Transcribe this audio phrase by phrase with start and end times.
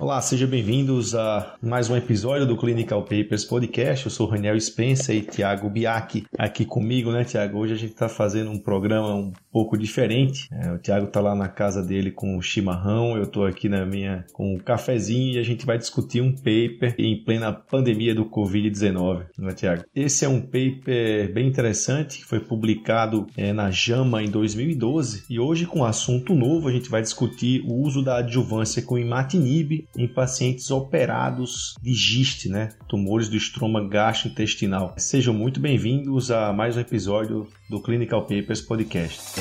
[0.00, 4.06] Olá, sejam bem-vindos a mais um episódio do Clinical Papers Podcast.
[4.06, 7.58] Eu sou Raniel Spencer e Thiago Biaki aqui comigo, né, Thiago?
[7.58, 10.48] Hoje a gente está fazendo um programa um pouco diferente.
[10.50, 13.84] É, o Thiago está lá na casa dele com o chimarrão, eu estou aqui na
[13.84, 18.24] minha com o cafezinho e a gente vai discutir um paper em plena pandemia do
[18.24, 19.84] Covid-19, não é, Thiago?
[19.94, 25.38] Esse é um paper bem interessante que foi publicado é, na JAMA em 2012 e
[25.38, 29.81] hoje com um assunto novo a gente vai discutir o uso da adjuvância com imatinib
[29.96, 32.70] em pacientes operados de GIST, né?
[32.88, 34.94] Tumores do estroma gastrointestinal.
[34.96, 39.40] Sejam muito bem-vindos a mais um episódio do Clinical Papers Podcast.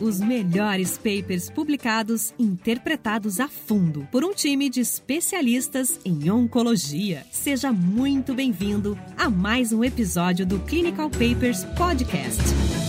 [0.00, 7.24] Os melhores papers publicados interpretados a fundo por um time de especialistas em oncologia.
[7.32, 12.85] Seja muito bem-vindo a mais um episódio do Clinical Papers Podcast.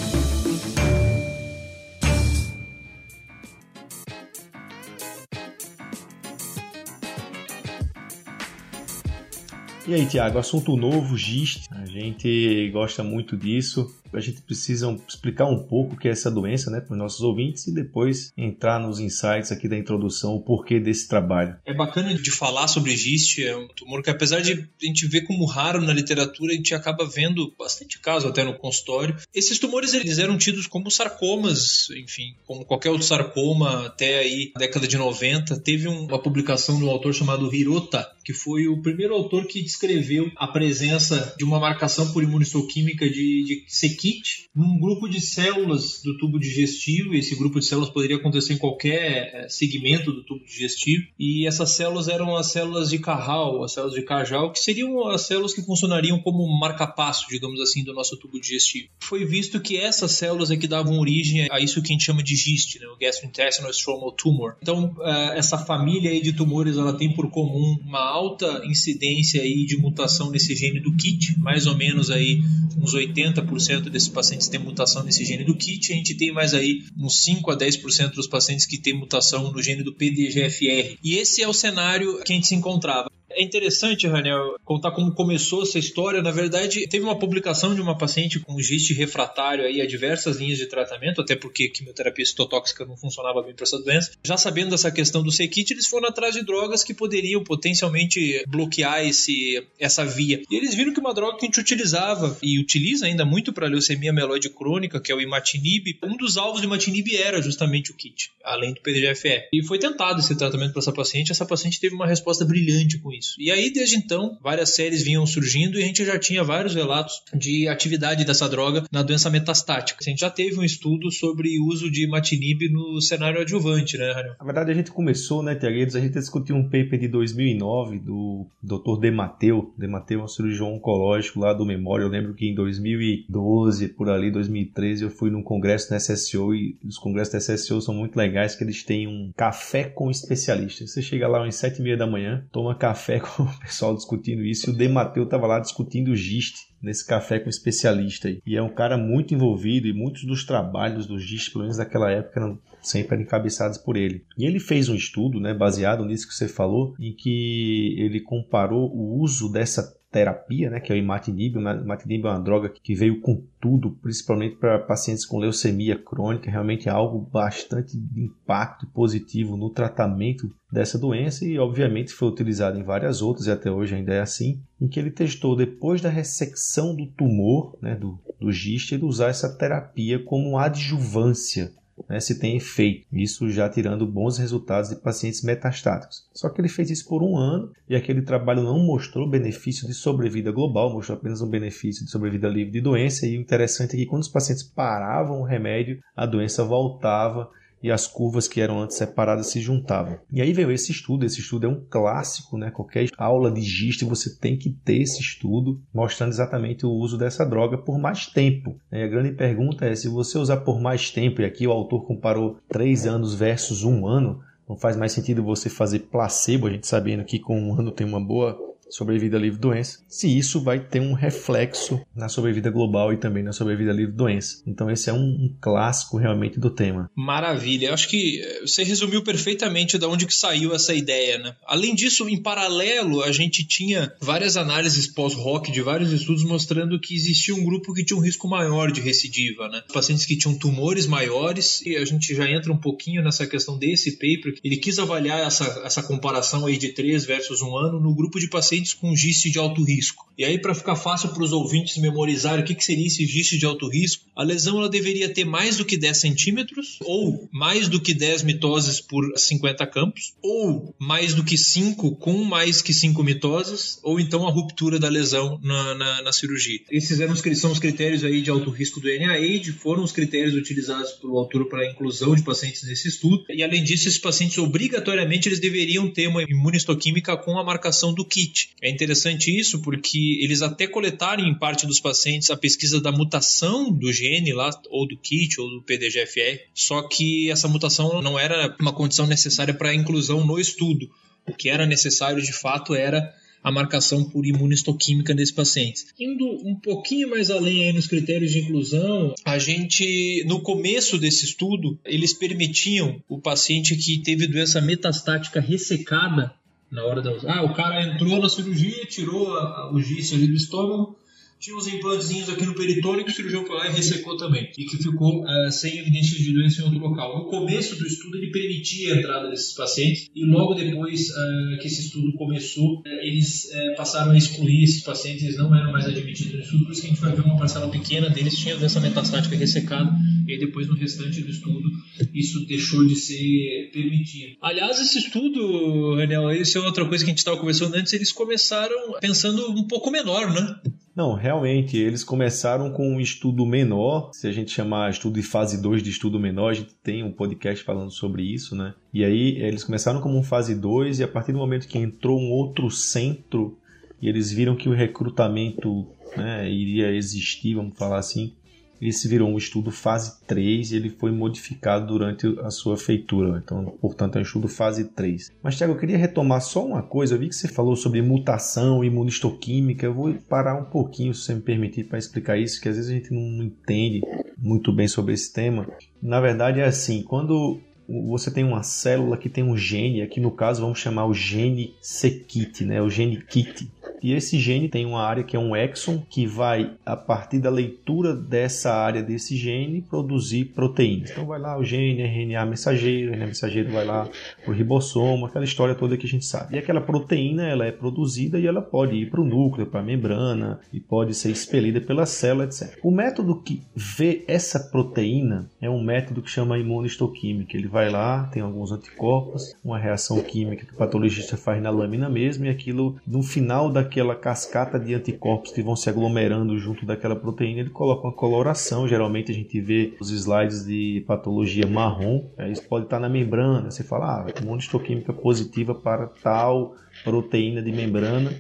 [9.88, 11.70] E aí, Tiago, assunto novo, GIST.
[12.00, 16.70] Gente gosta muito disso a gente precisa explicar um pouco o que é essa doença,
[16.70, 20.80] né, para os nossos ouvintes e depois entrar nos insights aqui da introdução, o porquê
[20.80, 21.56] desse trabalho.
[21.66, 25.22] É bacana de falar sobre GIST, é um tumor que apesar de a gente ver
[25.22, 29.16] como raro na literatura, a gente acaba vendo bastante caso até no consultório.
[29.34, 34.60] Esses tumores eles eram tidos como sarcomas, enfim, como qualquer outro sarcoma até aí na
[34.60, 35.60] década de 90.
[35.62, 40.32] Teve uma publicação de um autor chamado Hirota, que foi o primeiro autor que descreveu
[40.36, 46.18] a presença de uma marcação por imunistoquímica de, de kit num grupo de células do
[46.18, 47.14] tubo digestivo.
[47.14, 51.06] Esse grupo de células poderia acontecer em qualquer eh, segmento do tubo digestivo.
[51.20, 55.22] E essas células eram as células de Cajal, as células de Cajal, que seriam as
[55.22, 58.90] células que funcionariam como marca-passo, digamos assim, do nosso tubo digestivo.
[59.00, 62.24] Foi visto que essas células é que davam origem a isso que a gente chama
[62.24, 64.56] de GIST, né, o Gastrointestinal Stromal Tumor.
[64.62, 69.66] Então, eh, essa família aí de tumores ela tem por comum uma alta incidência aí
[69.66, 72.42] de mutação nesse gene do KIT, mais ou menos aí
[72.78, 76.84] uns 80% desses pacientes têm mutação nesse gene do KIT, a gente tem mais aí
[76.98, 80.98] uns 5 a 10% dos pacientes que têm mutação no gene do PDGFR.
[81.04, 83.10] E esse é o cenário que a gente se encontrava.
[83.38, 86.24] É interessante, Raniel, contar como começou essa história.
[86.24, 90.58] Na verdade, teve uma publicação de uma paciente com giste refratário aí a diversas linhas
[90.58, 94.12] de tratamento, até porque quimioterapia citotóxica não funcionava bem para essa doença.
[94.24, 99.06] Já sabendo dessa questão do C-kit, eles foram atrás de drogas que poderiam potencialmente bloquear
[99.06, 100.42] esse, essa via.
[100.50, 103.68] E eles viram que uma droga que a gente utilizava e utiliza ainda muito para
[103.68, 107.94] leucemia mieloide crônica, que é o imatinib, um dos alvos do imatinib era justamente o
[107.94, 109.50] kit, além do PDGFR.
[109.54, 113.14] E foi tentado esse tratamento para essa paciente, essa paciente teve uma resposta brilhante com
[113.14, 113.36] isso isso.
[113.40, 117.22] E aí, desde então, várias séries vinham surgindo e a gente já tinha vários relatos
[117.34, 120.00] de atividade dessa droga na doença metastática.
[120.02, 124.12] A gente já teve um estudo sobre o uso de imatinib no cenário adjuvante, né,
[124.12, 124.36] Raniel?
[124.40, 128.46] Na verdade, a gente começou, né, Tiaguedos, a gente discutiu um paper de 2009 do
[128.62, 129.00] Dr.
[129.00, 129.74] Demateu.
[129.78, 132.04] Demateu é um cirurgião oncológico lá do Memória.
[132.04, 136.78] Eu lembro que em 2012, por ali, 2013, eu fui num congresso da SSO e
[136.86, 140.92] os congressos da SSO são muito legais que eles têm um café com especialistas.
[140.92, 144.44] Você chega lá às sete e meia da manhã, toma café com o pessoal discutindo
[144.44, 148.42] isso e o Demateu estava lá discutindo o GIST nesse café com especialista aí.
[148.46, 152.12] E é um cara muito envolvido e muitos dos trabalhos do GIST, pelo menos daquela
[152.12, 154.24] época, eram sempre encabeçados por ele.
[154.38, 158.90] E ele fez um estudo, né, baseado nisso que você falou, em que ele comparou
[158.94, 161.58] o uso dessa terapia, né, que é o imatinib.
[161.58, 166.50] O imatinib é uma droga que veio com tudo, principalmente para pacientes com leucemia crônica,
[166.50, 172.80] realmente é algo bastante de impacto positivo no tratamento dessa doença e obviamente foi utilizado
[172.80, 176.10] em várias outras e até hoje ainda é assim, em que ele testou depois da
[176.10, 181.72] ressecção do tumor, né, do, do giste, ele usar essa terapia como adjuvância
[182.08, 183.06] né, se tem efeito.
[183.12, 186.28] Isso já tirando bons resultados de pacientes metastáticos.
[186.34, 189.94] Só que ele fez isso por um ano e aquele trabalho não mostrou benefício de
[189.94, 193.26] sobrevida global, mostrou apenas um benefício de sobrevida livre de doença.
[193.26, 197.50] E o interessante é que quando os pacientes paravam o remédio, a doença voltava
[197.82, 200.20] e as curvas que eram antes separadas se juntavam.
[200.32, 202.72] E aí veio esse estudo, esse estudo é um clássico, né?
[202.72, 207.46] Qualquer aula de GIST você tem que ter esse estudo mostrando exatamente o uso dessa
[207.46, 208.80] droga por mais tempo.
[208.92, 212.06] E a grande pergunta é se você usar por mais tempo, e aqui o autor
[212.06, 216.88] comparou três anos versus um ano, não faz mais sentido você fazer placebo, a gente
[216.88, 218.58] sabendo que com um ano tem uma boa
[218.90, 223.54] sobrevida livre doença, se isso vai ter um reflexo na sobrevida global e também na
[223.54, 224.62] sobrevida livre doença.
[224.66, 227.10] Então esse é um, um clássico realmente do tema.
[227.16, 227.88] Maravilha.
[227.88, 231.56] Eu acho que eh, você resumiu perfeitamente de onde que saiu essa ideia, né?
[231.66, 237.16] Além disso, em paralelo, a gente tinha várias análises pós-rock de vários estudos mostrando que
[237.16, 239.84] existia um grupo que tinha um risco maior de recidiva, né?
[239.94, 244.14] Pacientes que tinham tumores maiores, e a gente já entra um pouquinho nessa questão desse
[244.14, 244.60] paper.
[244.64, 248.50] Ele quis avaliar essa, essa comparação aí de 3 versus 1 ano no grupo de
[248.50, 250.28] pacientes com GIST de alto risco.
[250.38, 253.58] E aí, para ficar fácil para os ouvintes memorizarem o que, que seria esse GIST
[253.58, 257.88] de alto risco, a lesão ela deveria ter mais do que 10 centímetros, ou mais
[257.88, 262.94] do que 10 mitoses por 50 campos, ou mais do que 5 com mais que
[262.94, 266.82] 5 mitoses, ou então a ruptura da lesão na, na, na cirurgia.
[266.92, 270.54] Esses eram os, são os critérios aí de alto risco do NIH, foram os critérios
[270.54, 273.44] utilizados pelo autor para a inclusão de pacientes nesse estudo.
[273.50, 278.24] E além disso, esses pacientes obrigatoriamente eles deveriam ter uma imunistoquímica com a marcação do
[278.24, 278.67] kit.
[278.82, 283.92] É interessante isso porque eles até coletaram em parte dos pacientes a pesquisa da mutação
[283.92, 288.76] do gene lá, ou do kit, ou do PDGFR, só que essa mutação não era
[288.80, 291.10] uma condição necessária para a inclusão no estudo.
[291.48, 293.34] O que era necessário de fato era
[293.64, 296.08] a marcação por imunistoquímica nesses pacientes.
[296.20, 302.00] Indo um pouquinho mais além nos critérios de inclusão, a gente, no começo desse estudo,
[302.06, 306.54] eles permitiam o paciente que teve doença metastática ressecada
[306.92, 307.32] na hora da.
[307.48, 309.48] Ah, o cara entrou na cirurgia, tirou
[309.94, 311.18] o giz ali do estômago,
[311.60, 314.86] tinha uns implantezinhos aqui no peritônio que o cirurgião foi lá e ressecou também, e
[314.86, 317.38] que ficou uh, sem evidências de doença em outro local.
[317.38, 321.88] No começo do estudo, ele permitia a entrada desses pacientes, e logo depois uh, que
[321.88, 326.54] esse estudo começou, uh, eles passaram a excluir esses pacientes, eles não eram mais admitidos
[326.54, 328.58] no estudo, por isso que a gente vai ver uma parcela pequena deles.
[328.58, 330.12] Tinha doença metastática ressecada,
[330.48, 331.90] e aí depois no restante do estudo
[332.34, 334.56] isso deixou de ser permitido.
[334.62, 338.32] Aliás, esse estudo, Renel, isso é outra coisa que a gente estava conversando antes, eles
[338.32, 340.80] começaram pensando um pouco menor, né?
[341.18, 345.82] Não, realmente, eles começaram com um estudo menor, se a gente chamar estudo de fase
[345.82, 348.94] 2 de estudo menor, a gente tem um podcast falando sobre isso, né?
[349.12, 352.40] E aí eles começaram como um fase 2 e a partir do momento que entrou
[352.40, 353.80] um outro centro
[354.22, 356.06] e eles viram que o recrutamento
[356.36, 358.54] né, iria existir, vamos falar assim,
[359.02, 363.62] esse virou um estudo fase 3 e ele foi modificado durante a sua feitura.
[363.64, 365.52] Então, portanto, é um estudo fase 3.
[365.62, 367.36] Mas, Tiago, eu queria retomar só uma coisa.
[367.36, 370.06] Eu vi que você falou sobre mutação, imunistoquímica.
[370.06, 373.12] Eu vou parar um pouquinho, se você me permitir, para explicar isso, que às vezes
[373.12, 374.22] a gente não entende
[374.58, 375.88] muito bem sobre esse tema.
[376.22, 380.52] Na verdade, é assim: quando você tem uma célula que tem um gene, aqui no
[380.52, 383.02] caso vamos chamar o gene C-KIT, né?
[383.02, 383.92] o gene KIT.
[384.22, 387.70] E esse gene tem uma área que é um exon que vai, a partir da
[387.70, 391.32] leitura dessa área desse gene, produzir proteínas.
[391.32, 394.28] Então vai lá o gene RNA mensageiro, RNA mensageiro vai lá
[394.68, 396.76] o ribossomo, aquela história toda que a gente sabe.
[396.76, 400.04] E aquela proteína ela é produzida e ela pode ir para o núcleo, para a
[400.04, 402.98] membrana e pode ser expelida pela célula, etc.
[403.04, 407.78] O método que vê essa proteína é um método que chama imunistoquímica.
[407.78, 412.30] Ele vai lá, tem alguns anticorpos, uma reação química que o patologista faz na lâmina
[412.30, 417.06] mesmo e aquilo no final da aquela cascata de anticorpos que vão se aglomerando junto
[417.06, 419.08] daquela proteína, ele coloca uma coloração.
[419.08, 423.92] Geralmente a gente vê os slides de patologia marrom, é, isso pode estar na membrana.
[423.92, 428.52] Você fala, ah, imunistoquímica positiva para tal proteína de membrana.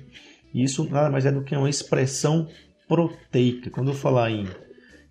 [0.53, 2.47] Isso nada mais é do que uma expressão
[2.87, 3.69] proteica.
[3.69, 4.47] Quando eu falar em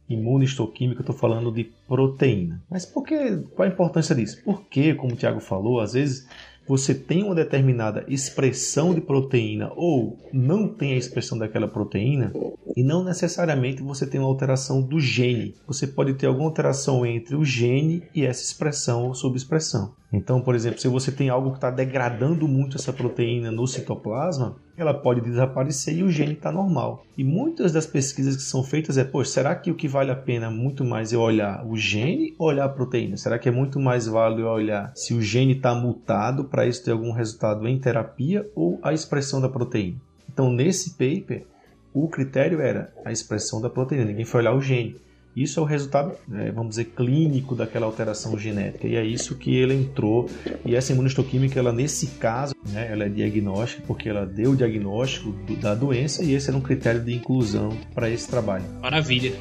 [0.08, 2.62] imunistoquímica, eu estou falando de proteína.
[2.70, 4.40] Mas por que, qual a importância disso?
[4.44, 6.28] Porque, como o Tiago falou, às vezes
[6.66, 12.32] você tem uma determinada expressão de proteína ou não tem a expressão daquela proteína,
[12.76, 15.54] e não necessariamente você tem uma alteração do gene.
[15.66, 19.94] Você pode ter alguma alteração entre o gene e essa expressão ou subexpressão.
[20.16, 24.56] Então, por exemplo, se você tem algo que está degradando muito essa proteína no citoplasma,
[24.74, 27.05] ela pode desaparecer e o gene está normal.
[27.19, 30.17] E muitas das pesquisas que são feitas é, pô, será que o que vale a
[30.17, 33.19] pena muito mais é olhar o gene ou olhar a proteína?
[33.19, 36.93] Será que é muito mais válido olhar se o gene está mutado para isso ter
[36.93, 39.98] algum resultado em terapia ou a expressão da proteína?
[40.32, 41.44] Então, nesse paper,
[41.93, 44.96] o critério era a expressão da proteína, ninguém foi olhar o gene.
[45.36, 48.86] Isso é o resultado, né, vamos dizer, clínico daquela alteração genética.
[48.86, 50.31] E é isso que ele entrou.
[50.64, 55.32] E essa imunistoquímica, ela nesse caso, né, ela é diagnóstica porque ela deu o diagnóstico
[55.32, 58.64] do, da doença e esse era um critério de inclusão para esse trabalho.
[58.81, 59.34] Maravilha.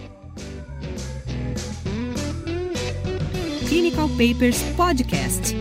[3.69, 5.55] Clinical Papers Podcast.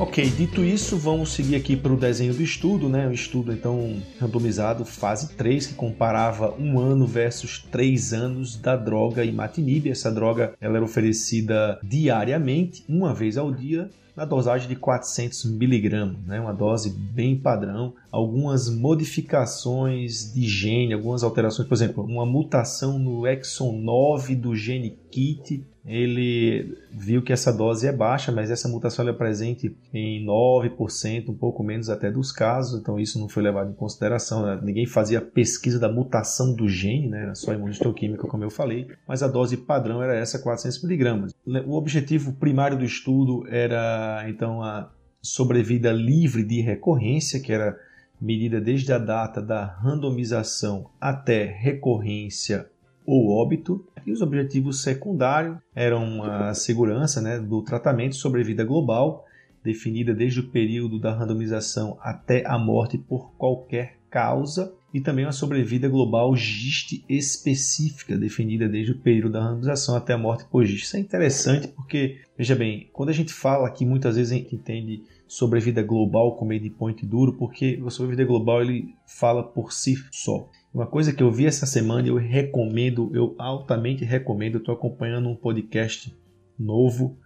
[0.00, 3.06] Ok, dito isso, vamos seguir aqui para o desenho do estudo, né?
[3.06, 9.22] O estudo então randomizado, fase 3, que comparava um ano versus três anos da droga
[9.26, 9.90] imatinib.
[9.90, 16.16] Essa droga ela era oferecida diariamente, uma vez ao dia, na dosagem de 400 miligramas,
[16.26, 16.40] né?
[16.40, 17.92] uma dose bem padrão.
[18.10, 24.98] Algumas modificações de gene, algumas alterações, por exemplo, uma mutação no exon 9 do gene
[25.10, 31.28] KIT ele viu que essa dose é baixa, mas essa mutação é presente em 9%,
[31.28, 34.44] um pouco menos até dos casos, então isso não foi levado em consideração.
[34.44, 34.60] Né?
[34.62, 37.22] Ninguém fazia pesquisa da mutação do gene, né?
[37.22, 41.32] era só imunistoquímica, como eu falei, mas a dose padrão era essa, 400mg.
[41.66, 44.90] O objetivo primário do estudo era, então, a
[45.22, 47.78] sobrevida livre de recorrência, que era
[48.20, 52.68] medida desde a data da randomização até recorrência
[53.06, 53.84] ou óbito.
[54.06, 59.24] E os objetivos secundários eram a segurança né, do tratamento sobre vida global,
[59.62, 65.32] definida desde o período da randomização até a morte por qualquer causa, e também uma
[65.32, 70.84] sobrevida global GIST específica, definida desde o período da randomização até a morte por GIST.
[70.84, 74.54] Isso é interessante porque, veja bem, quando a gente fala aqui, muitas vezes a gente
[74.54, 80.48] entende sobrevida global como endpoint duro, porque o sobrevida global ele fala por si só.
[80.72, 85.28] Uma coisa que eu vi essa semana e eu recomendo, eu altamente recomendo, estou acompanhando
[85.28, 86.16] um podcast
[86.56, 87.18] novo,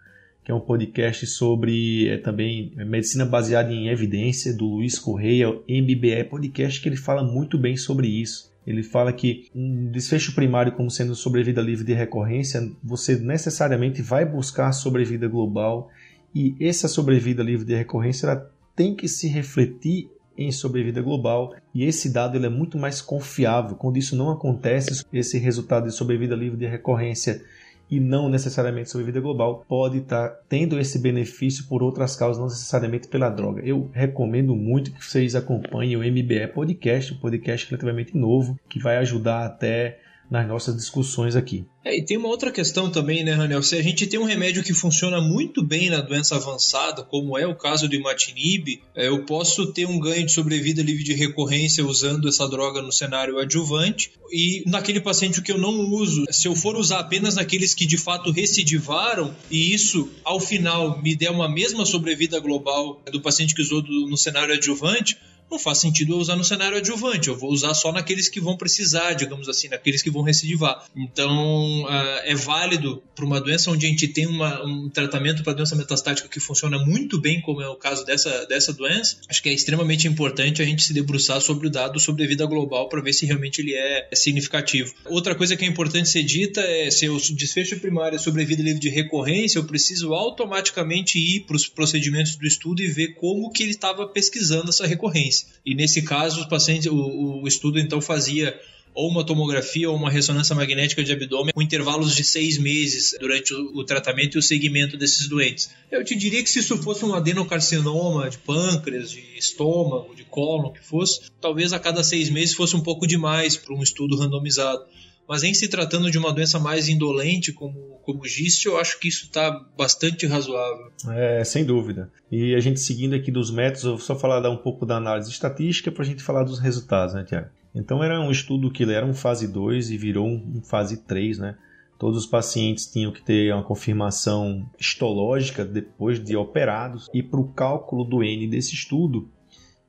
[0.43, 6.25] que é um podcast sobre é, também medicina baseada em evidência, do Luiz Correia, MBE
[6.31, 8.51] Podcast, que ele fala muito bem sobre isso.
[8.67, 14.25] Ele fala que um desfecho primário como sendo sobrevida livre de recorrência, você necessariamente vai
[14.25, 15.91] buscar sobrevida global
[16.35, 21.85] e essa sobrevida livre de recorrência ela tem que se refletir em sobrevida global e
[21.85, 23.77] esse dado ele é muito mais confiável.
[23.77, 27.43] Quando isso não acontece, esse resultado de sobrevida livre de recorrência
[27.91, 32.47] e não necessariamente sobrevida global pode estar tá tendo esse benefício por outras causas, não
[32.47, 33.63] necessariamente pela droga.
[33.65, 38.97] Eu recomendo muito que vocês acompanhem o MBE Podcast, um podcast relativamente novo que vai
[38.97, 39.99] ajudar até
[40.31, 41.65] nas nossas discussões aqui.
[41.85, 43.63] É, e tem uma outra questão também, né, Raniel?
[43.63, 47.47] Se a gente tem um remédio que funciona muito bem na doença avançada, como é
[47.47, 51.85] o caso do imatinib, é, eu posso ter um ganho de sobrevida livre de recorrência
[51.85, 54.13] usando essa droga no cenário adjuvante.
[54.33, 57.99] E naquele paciente que eu não uso, se eu for usar apenas naqueles que de
[57.99, 63.61] fato recidivaram, e isso ao final me der uma mesma sobrevida global do paciente que
[63.61, 65.19] usou do, no cenário adjuvante,
[65.55, 67.29] não faz sentido eu usar no cenário adjuvante.
[67.29, 70.85] Eu vou usar só naqueles que vão precisar, digamos assim, naqueles que vão recidivar.
[70.97, 75.53] Então, uh, é válido para uma doença onde a gente tem uma, um tratamento para
[75.53, 79.19] doença metastática que funciona muito bem, como é o caso dessa, dessa doença.
[79.29, 82.45] Acho que é extremamente importante a gente se debruçar sobre o dado sobre a vida
[82.47, 84.93] global para ver se realmente ele é, é significativo.
[85.07, 88.45] Outra coisa que é importante ser dita é se o desfecho primário é sobre a
[88.45, 93.15] vida livre de recorrência, eu preciso automaticamente ir para os procedimentos do estudo e ver
[93.15, 95.44] como que ele estava pesquisando essa recorrência.
[95.65, 98.59] E nesse caso, os pacientes, o, o estudo então fazia
[98.95, 103.53] ou uma tomografia ou uma ressonância magnética de abdômen com intervalos de seis meses durante
[103.53, 105.71] o, o, tratamento e o segmento desses doentes.
[105.91, 110.71] Eu te diria que se isso fosse um adenocarcinoma de pâncreas, de estômago, de cólon,
[110.71, 114.85] que fosse, talvez a cada seis meses fosse um pouco demais para um estudo randomizado.
[115.29, 119.09] Mas em se tratando de uma doença mais indolente como, como GIST, eu acho que
[119.09, 120.93] isso está bastante razoável.
[121.09, 122.11] É, sem dúvida.
[122.31, 125.31] E a gente seguindo aqui dos métodos, eu vou só falar um pouco da análise
[125.31, 127.49] estatística para a gente falar dos resultados, né, Tiago?
[127.75, 131.57] Então era um estudo que era um fase 2 e virou um fase 3, né?
[131.99, 137.49] Todos os pacientes tinham que ter uma confirmação histológica depois de operados e para o
[137.49, 139.29] cálculo do N desse estudo,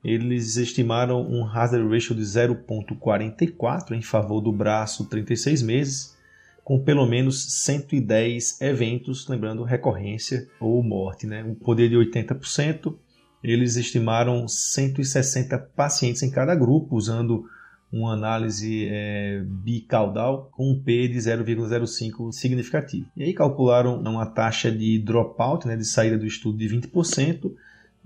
[0.06, 6.16] eles estimaram um hazard ratio de 0,44 em favor do braço 36 meses,
[6.62, 11.42] com pelo menos 110 eventos, lembrando recorrência ou morte, né?
[11.42, 12.94] um poder de 80%.
[13.42, 17.44] Eles estimaram 160 pacientes em cada grupo, usando
[17.92, 23.08] uma análise é, bicaudal com um P de 0,05 significativo.
[23.16, 27.52] E aí calcularam uma taxa de dropout, né, de saída do estudo de 20%,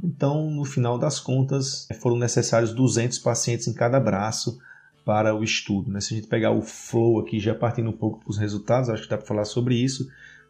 [0.02, 4.59] então, no final das contas, foram necessários 200 pacientes em cada braço
[5.04, 5.90] para o estudo.
[5.90, 6.00] Né?
[6.00, 9.02] Se a gente pegar o flow aqui, já partindo um pouco para os resultados, acho
[9.02, 10.09] que dá para falar sobre isso.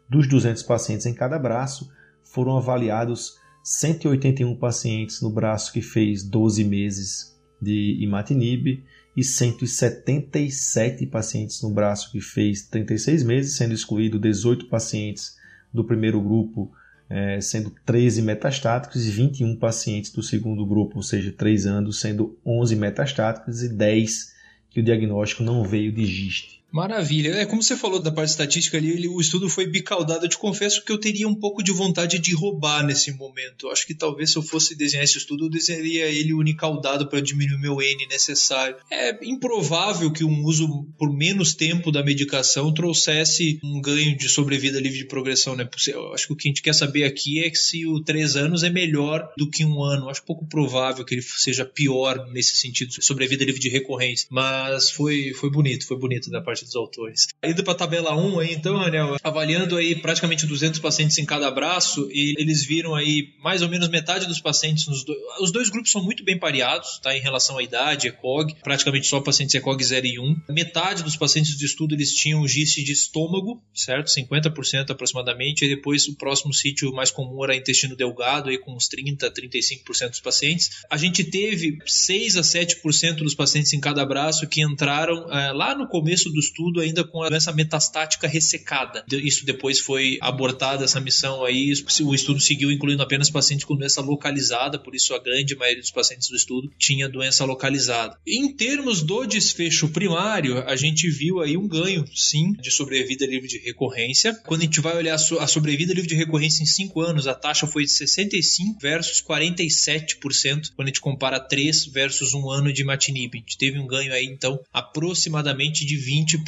[0.09, 1.91] Dos 200 pacientes em cada braço,
[2.23, 8.83] foram avaliados 181 pacientes no braço que fez 12 meses de imatinib
[9.15, 15.35] e 177 pacientes no braço que fez 36 meses, sendo excluído 18 pacientes
[15.73, 16.71] do primeiro grupo
[17.11, 22.39] é, sendo 13 metastáticos e 21 pacientes do segundo grupo, ou seja, 3 anos, sendo
[22.45, 24.33] 11 metastáticos e 10
[24.69, 26.60] que o diagnóstico não veio de GIST.
[26.71, 27.31] Maravilha.
[27.31, 30.25] É como você falou da parte estatística ali, ele, o estudo foi bicaudado.
[30.25, 33.69] Eu te confesso que eu teria um pouco de vontade de roubar nesse momento.
[33.69, 37.59] Acho que talvez se eu fosse desenhar esse estudo, eu desenharia ele unicaudado para diminuir
[37.59, 38.77] meu N necessário.
[38.89, 44.79] É improvável que um uso por menos tempo da medicação trouxesse um ganho de sobrevida
[44.79, 45.67] livre de progressão, né?
[45.87, 48.63] Eu acho que o que a gente quer saber aqui é se o 3 anos
[48.63, 50.07] é melhor do que um ano.
[50.07, 54.27] Acho pouco provável que ele seja pior nesse sentido, sobrevida livre de recorrência.
[54.31, 57.27] Mas foi, foi bonito, foi bonito da parte dos autores.
[57.43, 61.49] Indo para a tabela 1 aí, então, Anel, avaliando aí praticamente 200 pacientes em cada
[61.51, 65.03] braço, e eles viram aí mais ou menos metade dos pacientes nos.
[65.39, 67.15] Os dois grupos são muito bem pareados, tá?
[67.15, 70.35] Em relação à idade, ECOG, praticamente só pacientes ECOG 0 e 1.
[70.49, 74.07] Metade dos pacientes do estudo eles tinham GIST de estômago, certo?
[74.07, 78.87] 50% aproximadamente, e depois o próximo sítio mais comum era intestino delgado, aí com uns
[78.87, 80.69] 30, 35% dos pacientes.
[80.89, 85.75] A gente teve 6 a 7% dos pacientes em cada braço que entraram é, lá
[85.75, 89.03] no começo do estudo ainda com a doença metastática ressecada.
[89.09, 91.71] Isso depois foi abortada essa missão aí,
[92.03, 95.91] o estudo seguiu incluindo apenas pacientes com doença localizada, por isso a grande maioria dos
[95.91, 98.17] pacientes do estudo tinha doença localizada.
[98.27, 103.47] Em termos do desfecho primário, a gente viu aí um ganho, sim, de sobrevida livre
[103.47, 104.33] de recorrência.
[104.45, 107.65] Quando a gente vai olhar a sobrevida livre de recorrência em 5 anos, a taxa
[107.65, 113.35] foi de 65 versus 47% quando a gente compara 3 versus 1 ano de imatinib.
[113.35, 116.40] A gente teve um ganho aí, então, aproximadamente de 20%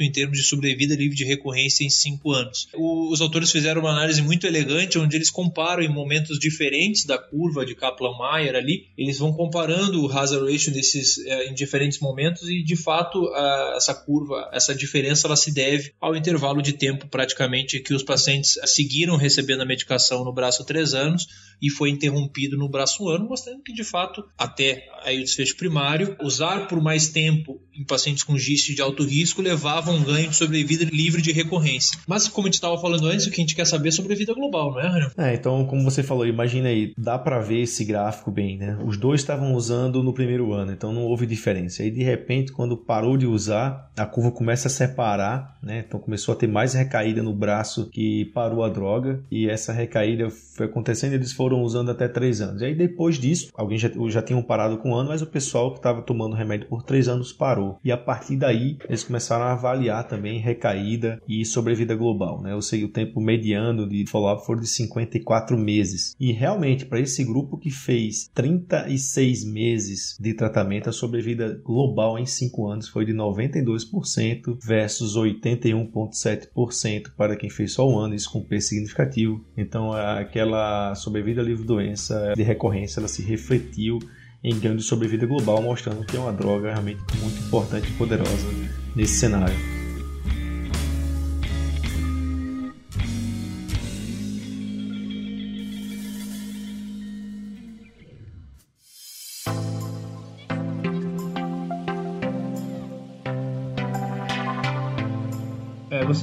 [0.00, 2.68] em termos de sobrevida livre de recorrência em 5 anos.
[2.74, 7.18] O, os autores fizeram uma análise muito elegante, onde eles comparam em momentos diferentes da
[7.18, 12.48] curva de Kaplan-Meier ali, eles vão comparando o hazard ratio desses eh, em diferentes momentos
[12.48, 17.08] e, de fato, a, essa curva, essa diferença, ela se deve ao intervalo de tempo
[17.08, 21.26] praticamente que os pacientes seguiram recebendo a medicação no braço 3 anos
[21.60, 25.56] e foi interrompido no braço 1 ano, mostrando que, de fato, até aí o desfecho
[25.56, 30.28] primário, usar por mais tempo em pacientes com GIST de alto risco levava um ganho
[30.28, 31.98] de sobrevida livre de recorrência.
[32.06, 34.34] Mas, como a gente estava falando antes, o que a gente quer saber é sobrevida
[34.34, 35.10] global, não é, Raniel?
[35.16, 38.78] É, então, como você falou, imagina aí, dá para ver esse gráfico bem, né?
[38.84, 41.82] Os dois estavam usando no primeiro ano, então não houve diferença.
[41.82, 45.84] Aí, de repente, quando parou de usar, a curva começa a separar, né?
[45.86, 50.28] Então começou a ter mais recaída no braço que parou a droga, e essa recaída
[50.30, 52.62] foi acontecendo eles foram usando até três anos.
[52.62, 55.78] E aí, depois disso, alguém já, já parado com um ano, mas o pessoal que
[55.78, 57.78] estava tomando remédio por três anos parou.
[57.84, 62.52] E a partir daí, eles começaram a avaliar também recaída e sobrevida global, né?
[62.52, 66.14] Eu sei o tempo mediano de follow-up foi de 54 meses.
[66.18, 72.26] E realmente, para esse grupo que fez 36 meses de tratamento, a sobrevida global em
[72.26, 78.42] 5 anos foi de 92% versus 81,7% para quem fez só um ano, isso com
[78.42, 79.44] peso significativo.
[79.56, 83.98] Então, aquela sobrevida livre doença de recorrência, ela se refletiu
[84.42, 88.46] em ganho de sobrevida global, mostrando que é uma droga realmente muito importante e poderosa
[88.94, 89.73] nesse cenário.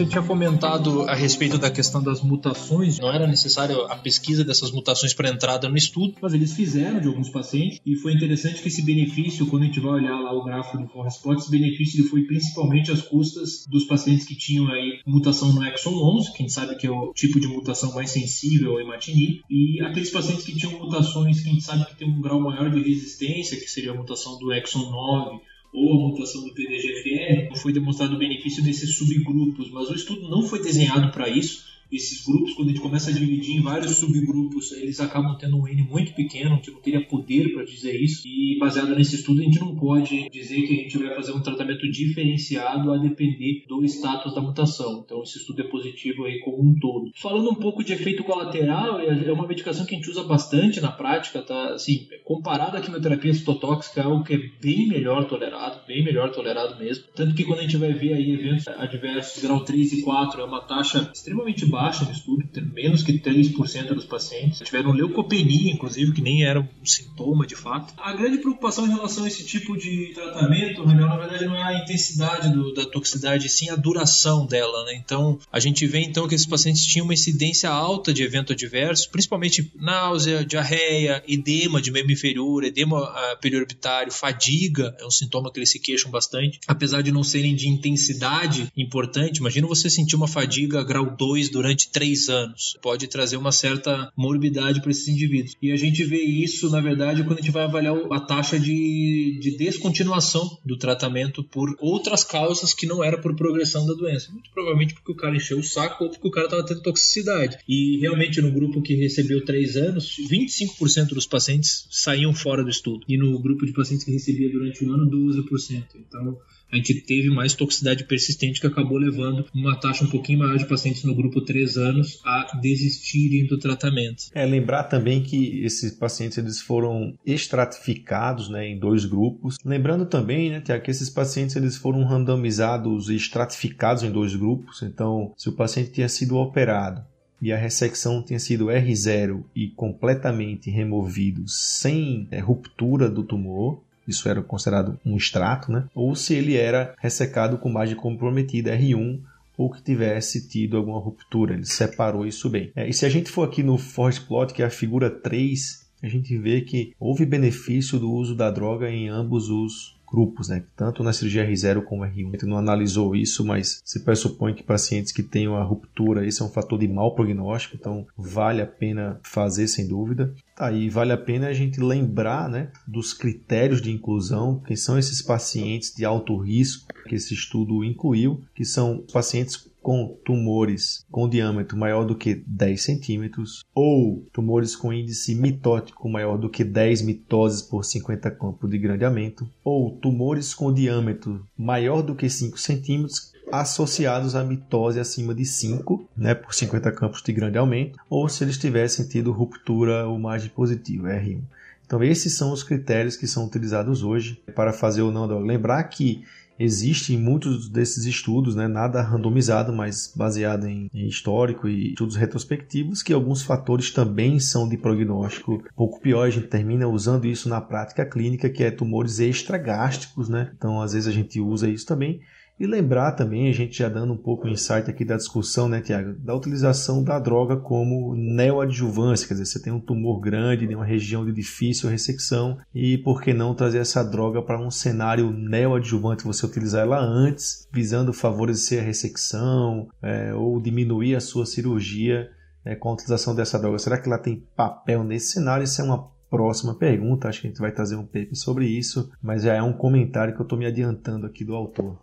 [0.01, 4.71] Você tinha comentado a respeito da questão das mutações, não era necessário a pesquisa dessas
[4.71, 8.67] mutações para entrada no estudo, mas eles fizeram de alguns pacientes e foi interessante que
[8.67, 12.23] esse benefício, quando a gente vai olhar lá o gráfico do Forrespot, esse benefício foi
[12.23, 16.53] principalmente às custas dos pacientes que tinham aí mutação no exon 11, que a gente
[16.53, 20.55] sabe que é o tipo de mutação mais sensível ao imatinib, e aqueles pacientes que
[20.55, 23.91] tinham mutações que a gente sabe que tem um grau maior de resistência, que seria
[23.91, 28.95] a mutação do exon 9 ou a mutação do PDGFR, foi demonstrado o benefício desses
[28.95, 33.09] subgrupos, mas o estudo não foi desenhado para isso esses grupos, quando a gente começa
[33.09, 36.79] a dividir em vários subgrupos, eles acabam tendo um N muito pequeno, a gente não
[36.79, 38.25] teria poder para dizer isso.
[38.25, 41.41] E baseado nesse estudo, a gente não pode dizer que a gente vai fazer um
[41.41, 45.03] tratamento diferenciado a depender do status da mutação.
[45.05, 47.11] Então, esse estudo é positivo aí como um todo.
[47.15, 50.79] Falando um pouco de efeito colateral, é, é uma medicação que a gente usa bastante
[50.79, 51.73] na prática, tá?
[51.73, 56.79] Assim, comparado à quimioterapia citotóxica, é algo que é bem melhor tolerado, bem melhor tolerado
[56.79, 57.03] mesmo.
[57.13, 60.45] Tanto que quando a gente vai ver aí eventos adversos grau 3 e 4, é
[60.45, 66.13] uma taxa extremamente baixa baixa no estudo, menos que 3% dos pacientes tiveram leucopenia, inclusive,
[66.13, 67.93] que nem era um sintoma de fato.
[67.97, 71.83] A grande preocupação em relação a esse tipo de tratamento, na verdade não é a
[71.83, 74.85] intensidade do, da toxicidade, sim a duração dela.
[74.85, 75.01] Né?
[75.03, 79.09] Então, a gente vê então que esses pacientes tinham uma incidência alta de evento adverso,
[79.09, 85.59] principalmente náusea, diarreia, edema de membro inferior, edema uh, periorbitário, fadiga, é um sintoma que
[85.59, 89.37] eles se queixam bastante, apesar de não serem de intensidade importante.
[89.37, 92.77] Imagina você sentir uma fadiga grau 2 durante durante três anos.
[92.81, 95.55] Pode trazer uma certa morbidade para esses indivíduos.
[95.61, 99.39] E a gente vê isso, na verdade, quando a gente vai avaliar a taxa de,
[99.41, 104.31] de descontinuação do tratamento por outras causas que não era por progressão da doença.
[104.31, 107.57] Muito provavelmente porque o cara encheu o saco ou porque o cara estava tendo toxicidade.
[107.67, 113.05] E realmente no grupo que recebeu três anos, 25% dos pacientes saíam fora do estudo.
[113.07, 115.83] E no grupo de pacientes que recebia durante um ano, 12%.
[115.95, 116.37] Então,
[116.71, 120.65] a gente teve mais toxicidade persistente que acabou levando uma taxa um pouquinho maior de
[120.65, 124.23] pacientes no grupo 3 anos a desistirem do tratamento.
[124.33, 129.57] É lembrar também que esses pacientes eles foram estratificados né, em dois grupos.
[129.65, 134.81] Lembrando também né, que esses pacientes eles foram randomizados e estratificados em dois grupos.
[134.81, 137.03] Então, se o paciente tinha sido operado
[137.41, 144.27] e a ressecção tinha sido R0 e completamente removido sem é, ruptura do tumor, isso
[144.27, 145.85] era considerado um extrato, né?
[145.93, 149.19] ou se ele era ressecado com margem comprometida R1
[149.57, 151.53] ou que tivesse tido alguma ruptura.
[151.53, 152.71] Ele separou isso bem.
[152.75, 155.85] É, e se a gente for aqui no force plot, que é a figura 3,
[156.01, 160.63] a gente vê que houve benefício do uso da droga em ambos os grupos, né?
[160.75, 162.27] tanto na cirurgia R0 como R1.
[162.27, 166.41] A gente não analisou isso, mas se pressupõe que pacientes que tenham a ruptura, esse
[166.41, 170.33] é um fator de mau prognóstico, então vale a pena fazer sem dúvida.
[170.59, 174.99] Aí tá, vale a pena a gente lembrar né, dos critérios de inclusão, quem são
[174.99, 181.27] esses pacientes de alto risco que esse estudo incluiu, que são pacientes com tumores com
[181.27, 187.01] diâmetro maior do que 10 centímetros ou tumores com índice mitótico maior do que 10
[187.01, 193.31] mitoses por 50 campos de grandeamento ou tumores com diâmetro maior do que 5 centímetros
[193.51, 198.43] associados à mitose acima de 5, né, por 50 campos de grande aumento, ou se
[198.43, 201.41] eles tivessem tido ruptura ou margem positiva, R1.
[201.85, 205.27] Então esses são os critérios que são utilizados hoje para fazer ou não.
[205.39, 206.23] Lembrar que
[206.63, 212.15] Existe em muitos desses estudos, né, nada randomizado, mas baseado em, em, histórico e estudos
[212.15, 216.27] retrospectivos, que alguns fatores também são de prognóstico um pouco pior.
[216.27, 220.51] A gente termina usando isso na prática clínica, que é tumores extragástricos, né?
[220.55, 222.21] Então, às vezes a gente usa isso também.
[222.61, 225.81] E lembrar também, a gente já dando um pouco o insight aqui da discussão, né,
[225.81, 230.75] Tiago, da utilização da droga como neoadjuvância, quer dizer, você tem um tumor grande em
[230.75, 235.31] uma região de difícil ressecção e por que não trazer essa droga para um cenário
[235.31, 242.29] neoadjuvante, você utilizar ela antes, visando favorecer a ressecção é, ou diminuir a sua cirurgia
[242.63, 243.79] é, com a utilização dessa droga.
[243.79, 245.63] Será que ela tem papel nesse cenário?
[245.63, 249.11] Isso é uma próxima pergunta, acho que a gente vai trazer um paper sobre isso,
[249.19, 251.97] mas já é um comentário que eu estou me adiantando aqui do autor.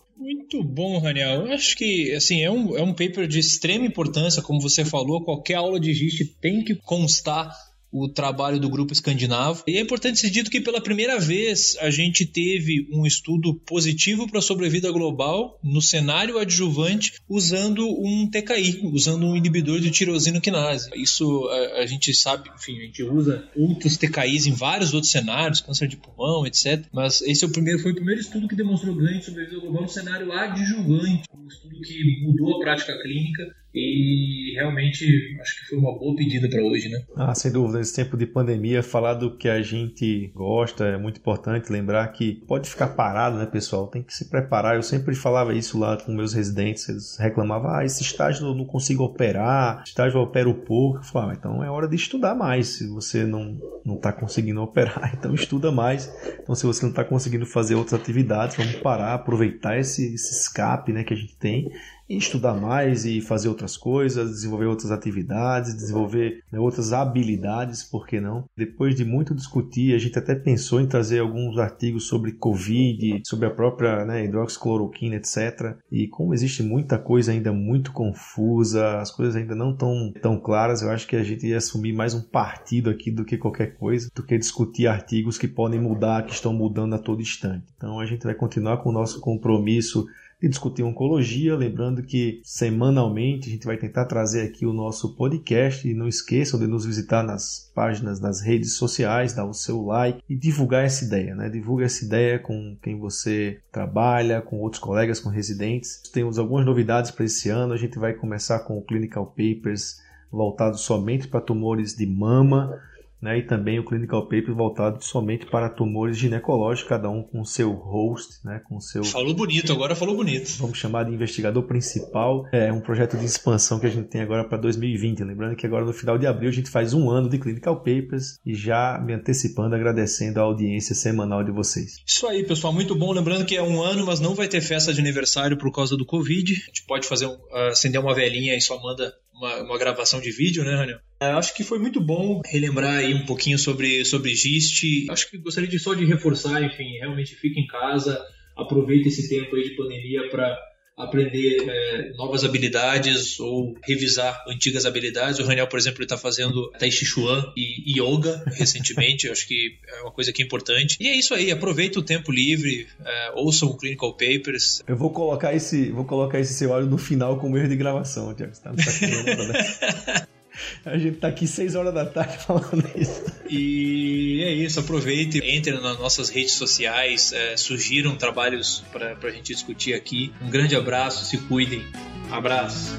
[0.51, 1.47] Muito bom, Raniel.
[1.47, 5.23] Eu acho que assim, é um, é um paper de extrema importância, como você falou,
[5.23, 7.55] qualquer aula de GIST tem que constar
[7.91, 9.63] o trabalho do grupo escandinavo.
[9.67, 14.29] E é importante ser dito que pela primeira vez a gente teve um estudo positivo
[14.29, 20.41] para a sobrevida global no cenário adjuvante usando um TKI, usando um inibidor de tirosina
[20.41, 20.91] quinase.
[20.95, 25.61] Isso a, a, gente sabe, enfim, a gente usa outros TKIs em vários outros cenários,
[25.61, 26.85] câncer de pulmão, etc.
[26.93, 29.83] Mas esse é o primeiro, foi o primeiro estudo que demonstrou ganho de sobrevida global
[29.83, 35.79] no cenário adjuvante, um estudo que mudou a prática clínica e realmente acho que foi
[35.79, 37.03] uma boa pedida para hoje, né?
[37.15, 37.79] Ah, sem dúvida.
[37.79, 41.71] Nesse tempo de pandemia, falar do que a gente gosta é muito importante.
[41.71, 43.87] Lembrar que pode ficar parado, né, pessoal?
[43.87, 44.77] Tem que se preparar.
[44.77, 46.89] Eu sempre falava isso lá com meus residentes.
[46.89, 50.99] Eles reclamavam: ah, esse estágio eu não consigo operar, estágio eu opero pouco.
[50.99, 52.69] Eu falava, ah, então é hora de estudar mais.
[52.69, 56.13] Se você não não está conseguindo operar, então estuda mais.
[56.41, 60.93] Então, se você não está conseguindo fazer outras atividades, vamos parar, aproveitar esse, esse escape
[60.93, 61.71] né, que a gente tem
[62.17, 68.21] estudar mais e fazer outras coisas, desenvolver outras atividades, desenvolver né, outras habilidades, por que
[68.21, 68.45] não?
[68.57, 73.47] Depois de muito discutir, a gente até pensou em trazer alguns artigos sobre Covid, sobre
[73.47, 75.77] a própria né, hidroxicloroquina, etc.
[75.91, 80.83] E como existe muita coisa ainda muito confusa, as coisas ainda não estão tão claras,
[80.83, 84.11] eu acho que a gente ia assumir mais um partido aqui do que qualquer coisa,
[84.15, 87.67] do que discutir artigos que podem mudar, que estão mudando a todo instante.
[87.77, 90.07] Então a gente vai continuar com o nosso compromisso
[90.41, 91.57] de discutir oncologia.
[91.57, 95.89] Lembrando que semanalmente a gente vai tentar trazer aqui o nosso podcast.
[95.89, 100.23] E não esqueçam de nos visitar nas páginas das redes sociais, dar o seu like
[100.29, 101.35] e divulgar essa ideia.
[101.35, 101.49] Né?
[101.49, 106.01] Divulga essa ideia com quem você trabalha, com outros colegas, com residentes.
[106.13, 107.73] Temos algumas novidades para esse ano.
[107.73, 112.79] A gente vai começar com o Clinical Papers voltado somente para tumores de mama
[113.21, 117.73] né, e também o clinical paper voltado somente para tumores ginecológicos, cada um com seu
[117.73, 119.05] host, né, com seu.
[119.05, 120.51] Falou bonito, agora falou bonito.
[120.59, 122.47] Vamos chamar de investigador principal.
[122.53, 125.23] É um projeto de expansão que a gente tem agora para 2020.
[125.25, 128.39] Lembrando que agora no final de abril a gente faz um ano de clinical papers
[128.45, 132.03] e já me antecipando, agradecendo a audiência semanal de vocês.
[132.07, 133.13] Isso aí, pessoal, muito bom.
[133.13, 136.07] Lembrando que é um ano, mas não vai ter festa de aniversário por causa do
[136.07, 136.53] Covid.
[136.53, 137.37] A gente pode fazer um,
[137.71, 140.99] acender uma velhinha e só manda uma, uma gravação de vídeo, né, Raniel?
[141.21, 145.07] É, acho que foi muito bom relembrar aí um pouquinho sobre, sobre GIST.
[145.11, 148.21] Acho que gostaria de só de reforçar, enfim, realmente fique em casa,
[148.57, 150.59] aproveite esse tempo aí de pandemia para
[150.99, 155.39] aprender é, novas habilidades ou revisar antigas habilidades.
[155.39, 160.03] O Raniel, por exemplo, está fazendo Tai Chi Chuan e Yoga recentemente, acho que é
[160.03, 160.97] uma coisa que é importante.
[161.01, 164.83] E é isso aí, aproveita o tempo livre, é, ouçam Clinical Papers.
[164.87, 168.35] Eu vou colocar esse, vou colocar esse seu áudio no final como erro de gravação,
[168.35, 168.55] Tiago.
[168.55, 170.27] Você tá né?
[170.85, 173.25] A gente tá aqui 6 horas da tarde falando isso.
[173.49, 179.53] E é isso, aproveite, entre nas nossas redes sociais, é, surgiram trabalhos para a gente
[179.53, 180.33] discutir aqui.
[180.41, 181.85] Um grande abraço, se cuidem.
[182.31, 182.99] Abraço.